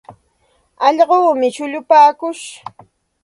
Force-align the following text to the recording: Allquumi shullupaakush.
Allquumi 0.87 1.49
shullupaakush. 1.55 2.45